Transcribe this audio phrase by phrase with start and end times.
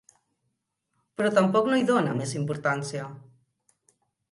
[1.19, 3.07] Però tampoc no hi dona més importància.